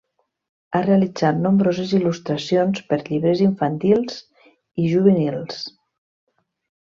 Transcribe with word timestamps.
Ha 0.71 0.79
realitzat 0.85 1.41
nombroses 1.41 1.91
il·lustracions 1.97 2.81
per 2.93 2.99
llibres 3.09 3.43
infantils 3.49 4.17
i 4.85 4.91
juvenils. 4.95 5.61